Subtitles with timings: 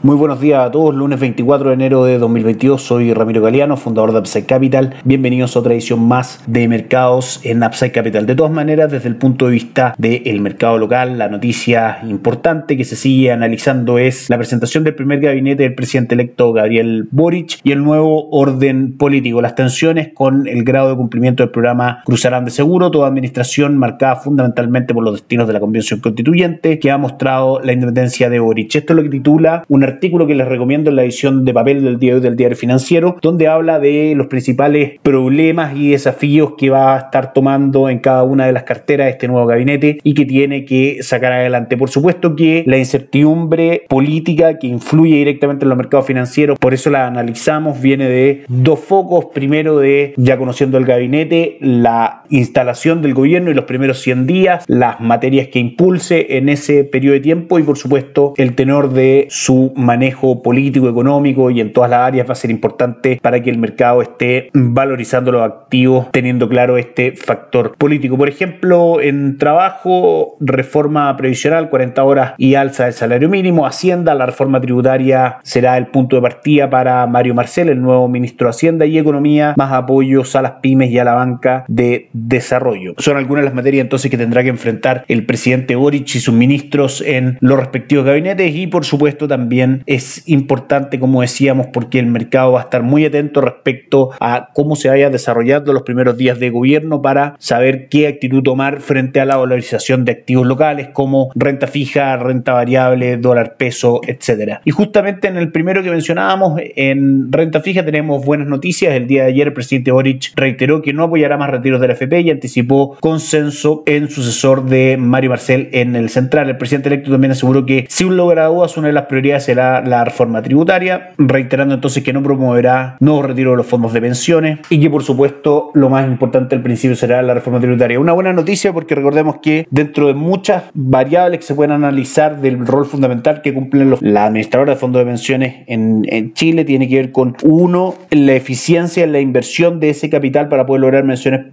[0.00, 4.12] Muy buenos días a todos, lunes 24 de enero de 2022, soy Ramiro Galeano, fundador
[4.12, 4.94] de Upside Capital.
[5.02, 8.24] Bienvenidos a otra edición más de mercados en Upside Capital.
[8.24, 12.84] De todas maneras, desde el punto de vista del mercado local, la noticia importante que
[12.84, 17.72] se sigue analizando es la presentación del primer gabinete del presidente electo Gabriel Boric y
[17.72, 19.42] el nuevo orden político.
[19.42, 24.14] Las tensiones con el grado de cumplimiento del programa cruzarán de seguro, toda administración marcada
[24.14, 28.76] fundamentalmente por los destinos de la Convención Constituyente que ha mostrado la independencia de Boric.
[28.76, 31.82] Esto es lo que titula una artículo que les recomiendo en la edición de papel
[31.82, 36.94] del día del diario financiero, donde habla de los principales problemas y desafíos que va
[36.94, 40.64] a estar tomando en cada una de las carteras este nuevo gabinete y que tiene
[40.64, 41.76] que sacar adelante.
[41.76, 46.90] Por supuesto que la incertidumbre política que influye directamente en los mercados financieros, por eso
[46.90, 49.26] la analizamos, viene de dos focos.
[49.34, 54.64] Primero de, ya conociendo el gabinete, la instalación del gobierno y los primeros 100 días,
[54.66, 59.26] las materias que impulse en ese periodo de tiempo y por supuesto el tenor de
[59.30, 63.50] su manejo político, económico y en todas las áreas va a ser importante para que
[63.50, 68.18] el mercado esté valorizando los activos teniendo claro este factor político.
[68.18, 74.26] Por ejemplo, en trabajo, reforma previsional, 40 horas y alza del salario mínimo, Hacienda, la
[74.26, 78.86] reforma tributaria será el punto de partida para Mario Marcel, el nuevo ministro de Hacienda
[78.86, 82.94] y Economía, más apoyos a las pymes y a la banca de desarrollo.
[82.98, 86.34] Son algunas de las materias entonces que tendrá que enfrentar el presidente Boric y sus
[86.34, 92.06] ministros en los respectivos gabinetes y por supuesto también es importante, como decíamos, porque el
[92.06, 96.38] mercado va a estar muy atento respecto a cómo se vaya desarrollando los primeros días
[96.38, 101.30] de gobierno para saber qué actitud tomar frente a la valorización de activos locales como
[101.34, 104.60] renta fija, renta variable, dólar peso, etcétera.
[104.64, 108.94] Y justamente en el primero que mencionábamos, en renta fija tenemos buenas noticias.
[108.94, 111.94] El día de ayer el presidente Boric reiteró que no apoyará más retiros de la
[111.94, 116.48] FP y anticipó consenso en sucesor de Mario Marcel en el central.
[116.48, 120.04] El presidente electo también aseguró que si un logra dudas, una de las prioridades la,
[120.04, 124.80] reforma tributaria, reiterando entonces que no promoverá nuevos retiros de los fondos de pensiones y
[124.80, 128.00] que por supuesto lo más importante al principio será la reforma tributaria.
[128.00, 132.66] Una buena noticia porque recordemos que dentro de muchas variables que se pueden analizar del
[132.66, 136.88] rol fundamental que cumplen los, la administradora de fondos de pensiones en, en Chile tiene
[136.88, 141.04] que ver con uno, la eficiencia en la inversión de ese capital para poder lograr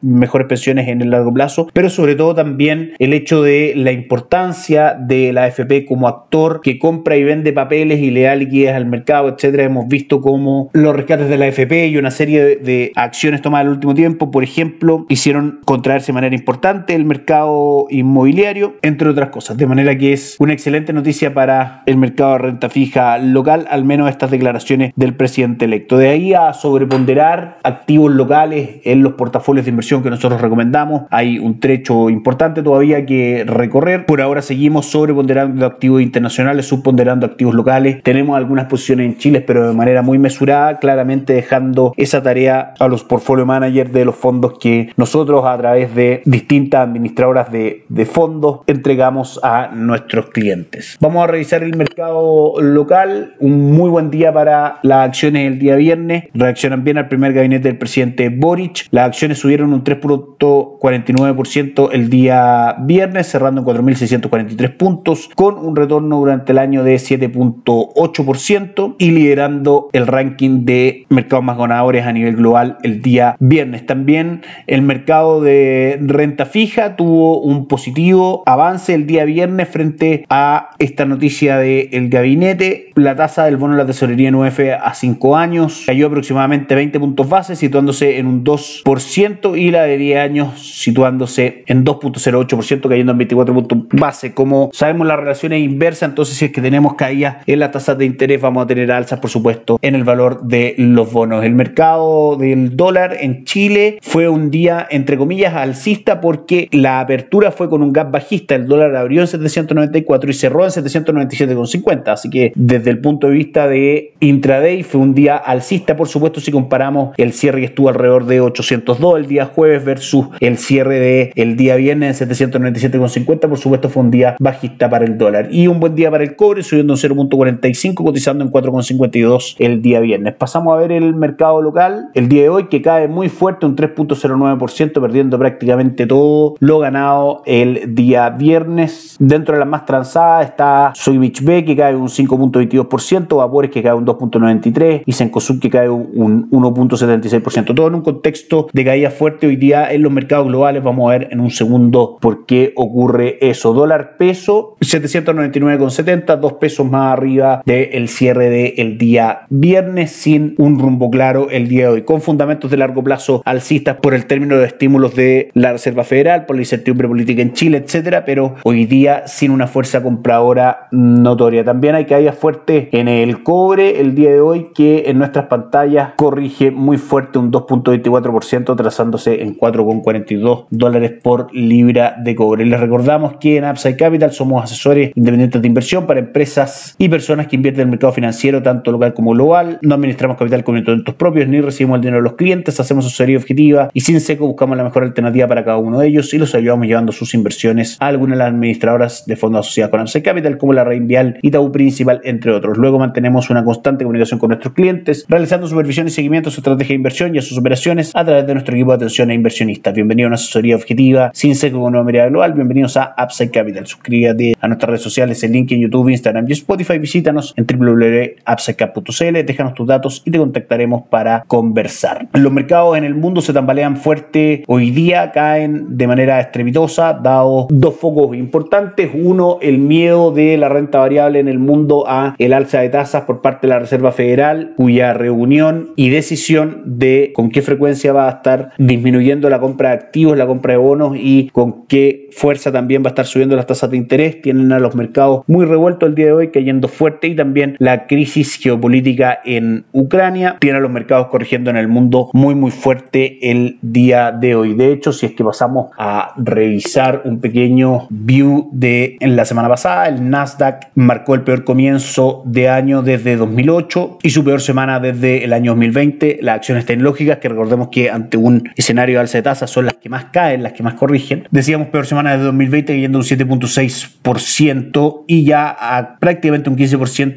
[0.00, 4.94] mejores pensiones en el largo plazo, pero sobre todo también el hecho de la importancia
[4.98, 8.86] de la AFP como actor que compra y vende papeles y le da liquidez al
[8.86, 9.64] mercado, etcétera.
[9.64, 13.68] Hemos visto cómo los rescates de la FP y una serie de, acciones tomadas en
[13.68, 19.30] el último tiempo, por ejemplo, hicieron contraerse de manera importante el mercado inmobiliario, entre otras
[19.30, 19.56] cosas.
[19.56, 23.84] De manera que es una excelente noticia para el mercado de renta fija local, al
[23.84, 25.98] menos estas declaraciones del presidente electo.
[25.98, 31.38] De ahí a sobreponderar activos locales en los portafolios de inversión que nosotros recomendamos, hay
[31.38, 34.06] un trecho importante todavía que recorrer.
[34.06, 39.68] Por ahora seguimos sobreponderando activos internacionales, subponderando activos locales tenemos algunas posiciones en Chile, pero
[39.68, 44.58] de manera muy mesurada, claramente dejando esa tarea a los portfolio managers de los fondos
[44.58, 50.98] que nosotros a través de distintas administradoras de, fondos entregamos a nuestros clientes.
[51.00, 53.34] Vamos a revisar el mercado local.
[53.38, 56.24] Un muy buen día para las acciones el día viernes.
[56.34, 58.86] Reaccionan bien al primer gabinete del presidente Boric.
[58.90, 66.18] Las acciones subieron un 3.49% el día viernes, cerrando en 4.643 puntos, con un retorno
[66.18, 67.71] durante el año de 7.8%.
[67.80, 73.86] 8% y liderando el ranking de mercados más ganadores a nivel global el día viernes.
[73.86, 80.70] También el mercado de renta fija tuvo un positivo avance el día viernes frente a
[80.78, 82.90] esta noticia del gabinete.
[82.94, 86.98] La tasa del bono de la tesorería en UF a 5 años cayó aproximadamente 20
[87.00, 93.12] puntos base, situándose en un 2% y la de 10 años situándose en 2.08%, cayendo
[93.12, 94.34] en 24 puntos base.
[94.34, 97.96] Como sabemos, la relación es inversa, entonces si es que tenemos caídas en la tasas
[97.96, 101.44] de interés vamos a tener alzas, por supuesto, en el valor de los bonos.
[101.44, 107.52] El mercado del dólar en Chile fue un día, entre comillas, alcista porque la apertura
[107.52, 108.54] fue con un gap bajista.
[108.54, 112.08] El dólar abrió en 794 y cerró en 797,50.
[112.08, 116.40] Así que desde el punto de vista de intraday fue un día alcista, por supuesto,
[116.40, 121.32] si comparamos el cierre que estuvo alrededor de 802 el día jueves versus el cierre
[121.36, 123.48] el día viernes en 797,50.
[123.48, 125.48] Por supuesto, fue un día bajista para el dólar.
[125.52, 129.82] Y un buen día para el cobre, subiendo un 0.4 4.45, cotizando en 4.52 el
[129.82, 130.34] día viernes.
[130.34, 132.10] Pasamos a ver el mercado local.
[132.14, 137.42] El día de hoy que cae muy fuerte, un 3.09%, perdiendo prácticamente todo lo ganado
[137.46, 139.16] el día viernes.
[139.18, 143.94] Dentro de las más transadas está Soybich B que cae un 5.22%, Vapores que cae
[143.94, 147.74] un 2.93% y Sencosud que cae un 1.76%.
[147.74, 150.82] Todo en un contexto de caída fuerte hoy día en los mercados globales.
[150.82, 153.72] Vamos a ver en un segundo por qué ocurre eso.
[153.72, 157.31] Dólar peso 799,70, dos pesos más arriba
[157.64, 162.70] del cierre del día viernes sin un rumbo claro el día de hoy, con fundamentos
[162.70, 166.62] de largo plazo alcistas por el término de estímulos de la Reserva Federal, por la
[166.62, 171.64] incertidumbre política en Chile, etcétera, pero hoy día sin una fuerza compradora notoria.
[171.64, 176.10] También hay caídas fuertes en el cobre el día de hoy que en nuestras pantallas
[176.16, 182.66] corrige muy fuerte un 2.24% trazándose en 4,42 dólares por libra de cobre.
[182.66, 187.21] Les recordamos que en Upside Capital somos asesores independientes de inversión para empresas y personas
[187.26, 189.78] que invierten en el mercado financiero tanto local como global.
[189.82, 193.36] No administramos capital con instrumentos propios ni recibimos el dinero de los clientes, hacemos asesoría
[193.38, 196.54] objetiva y sin seco buscamos la mejor alternativa para cada uno de ellos y los
[196.54, 200.58] ayudamos llevando sus inversiones a algunas de las administradoras de fondos asociados con Upside Capital
[200.58, 202.76] como la Reinvial, Itaú Principal, entre otros.
[202.78, 206.88] Luego mantenemos una constante comunicación con nuestros clientes, realizando supervisión y seguimiento a su estrategia
[206.88, 209.94] de inversión y a sus operaciones a través de nuestro equipo de atención a inversionistas.
[209.94, 212.52] Bienvenido a una asesoría objetiva sin seco con una mirada global.
[212.52, 213.86] Bienvenidos a Upside Capital.
[213.86, 216.98] Suscríbete a nuestras redes sociales, el link en YouTube, Instagram y Spotify.
[217.12, 222.26] Visítanos en www.upsidecap.cl, déjanos tus datos y te contactaremos para conversar.
[222.32, 224.64] Los mercados en el mundo se tambalean fuerte.
[224.66, 229.10] Hoy día caen de manera estrepitosa, dado dos focos importantes.
[229.12, 233.24] Uno, el miedo de la renta variable en el mundo a el alza de tasas
[233.24, 238.26] por parte de la Reserva Federal, cuya reunión y decisión de con qué frecuencia va
[238.26, 242.72] a estar disminuyendo la compra de activos, la compra de bonos y con qué fuerza
[242.72, 244.40] también va a estar subiendo las tasas de interés.
[244.40, 248.06] Tienen a los mercados muy revueltos el día de hoy, cayendo fuerte y también la
[248.06, 253.50] crisis geopolítica en Ucrania tiene a los mercados corrigiendo en el mundo muy muy fuerte
[253.50, 254.74] el día de hoy.
[254.74, 259.68] De hecho, si es que pasamos a revisar un pequeño view de en la semana
[259.68, 265.00] pasada, el Nasdaq marcó el peor comienzo de año desde 2008 y su peor semana
[265.00, 266.38] desde el año 2020.
[266.40, 269.94] Las acciones tecnológicas, que recordemos que ante un escenario de alza de tasas son las
[269.94, 271.48] que más caen, las que más corrigen.
[271.50, 276.91] Decíamos peor semana de 2020 yendo un 7.6% y ya a prácticamente un 15%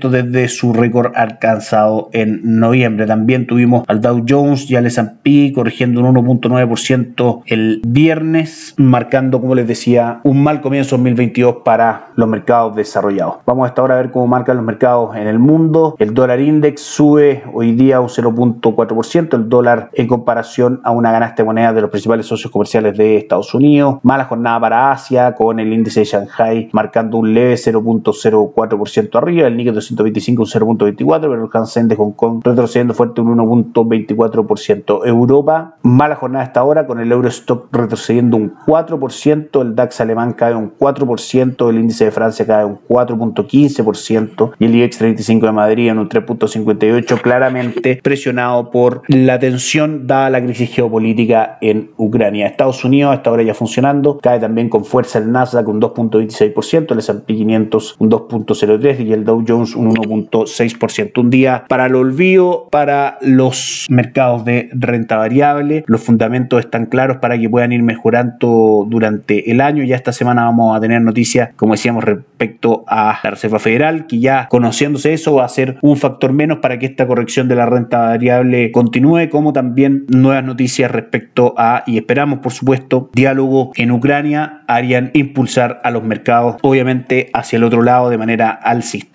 [0.09, 3.05] desde su récord alcanzado en noviembre.
[3.05, 9.55] También tuvimos al Dow Jones y al S&P corrigiendo un 1.9% el viernes, marcando, como
[9.55, 13.35] les decía, un mal comienzo 2022 para los mercados desarrollados.
[13.45, 15.95] Vamos hasta ahora a ver cómo marcan los mercados en el mundo.
[15.99, 21.37] El dólar index sube hoy día un 0.4%, el dólar en comparación a una ganancia
[21.37, 23.99] de moneda de los principales socios comerciales de Estados Unidos.
[24.03, 29.57] Mala jornada para Asia con el índice de Shanghai marcando un leve 0.04% arriba, el
[29.57, 35.05] Nikkei 225 un 0.24%, pero el Hansen de Hong Kong retrocediendo fuerte un 1.24%.
[35.05, 40.55] Europa, mala jornada hasta ahora con el Eurostock retrocediendo un 4%, el DAX alemán cae
[40.55, 45.89] un 4%, el índice de Francia cae un 4.15% y el IBEX 35 de Madrid
[45.89, 52.47] en un 3.58%, claramente presionado por la tensión dada la crisis geopolítica en Ucrania.
[52.47, 56.99] Estados Unidos hasta ahora ya funcionando, cae también con fuerza el Nasdaq un 2.26%, el
[56.99, 61.17] S&P 500 un 2.03% y el Dow Jones un 1.6%.
[61.17, 65.83] Un día para el olvido, para los mercados de renta variable.
[65.87, 69.83] Los fundamentos están claros para que puedan ir mejorando durante el año.
[69.83, 74.19] Ya esta semana vamos a tener noticias, como decíamos, respecto a la Reserva Federal, que
[74.19, 77.65] ya conociéndose eso va a ser un factor menos para que esta corrección de la
[77.65, 83.91] renta variable continúe, como también nuevas noticias respecto a, y esperamos por supuesto, diálogo en
[83.91, 89.14] Ucrania harían impulsar a los mercados, obviamente, hacia el otro lado de manera alcista.